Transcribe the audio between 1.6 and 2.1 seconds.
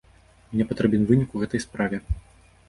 справе.